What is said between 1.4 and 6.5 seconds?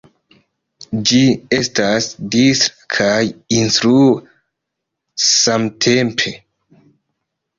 estas distra kaj instrua samtempe.